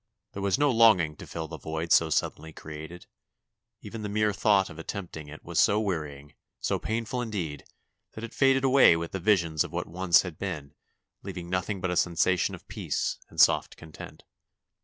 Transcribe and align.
There 0.33 0.41
was 0.41 0.57
no 0.57 0.71
longing 0.71 1.15
to 1.17 1.27
fill 1.27 1.47
the 1.47 1.59
void 1.59 1.91
so 1.91 2.09
sud 2.09 2.35
denly 2.35 2.55
created. 2.55 3.05
Even 3.83 4.01
the 4.01 4.09
mere 4.09 4.33
thought 4.33 4.67
of 4.67 4.79
attempting 4.79 5.27
it 5.27 5.43
was 5.43 5.59
so 5.59 5.79
wearying, 5.79 6.33
so 6.59 6.79
painful 6.79 7.21
indeed, 7.21 7.65
that 8.13 8.23
it 8.23 8.33
faded 8.33 8.63
away 8.63 8.97
with 8.97 9.11
the 9.11 9.19
visions 9.19 9.63
of 9.63 9.71
what 9.71 9.85
once 9.85 10.23
had 10.23 10.39
been, 10.39 10.73
leaving 11.21 11.51
nothing 11.51 11.79
but 11.81 11.91
a 11.91 11.95
sensation 11.95 12.55
of 12.55 12.67
peace 12.67 13.19
and 13.29 13.39
soft 13.39 13.77
content. 13.77 14.23